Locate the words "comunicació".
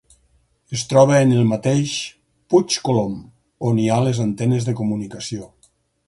4.81-5.51